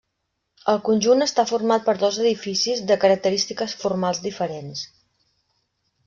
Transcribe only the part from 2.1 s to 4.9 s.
edificis de característiques formals diferents.